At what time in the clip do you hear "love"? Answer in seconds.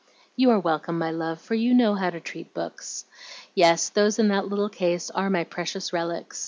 1.11-1.39